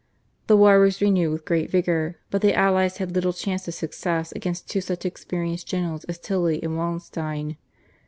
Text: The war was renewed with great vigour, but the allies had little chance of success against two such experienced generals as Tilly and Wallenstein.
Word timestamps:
The 0.47 0.57
war 0.57 0.79
was 0.79 0.99
renewed 0.99 1.29
with 1.31 1.45
great 1.45 1.69
vigour, 1.69 2.15
but 2.31 2.41
the 2.41 2.55
allies 2.55 2.97
had 2.97 3.13
little 3.13 3.31
chance 3.33 3.67
of 3.67 3.75
success 3.75 4.31
against 4.31 4.67
two 4.67 4.81
such 4.81 5.05
experienced 5.05 5.67
generals 5.67 6.05
as 6.05 6.17
Tilly 6.17 6.59
and 6.63 6.75
Wallenstein. 6.75 7.55